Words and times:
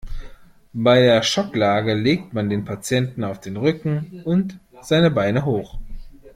Bei 0.73 0.99
der 0.99 1.21
Schocklage 1.21 1.93
legt 1.93 2.33
man 2.33 2.49
den 2.49 2.65
Patienten 2.65 3.23
auf 3.23 3.39
den 3.39 3.55
Rücken 3.55 4.23
und 4.25 4.59
seine 4.81 5.11
Beine 5.11 5.45
hoch. 5.45 5.77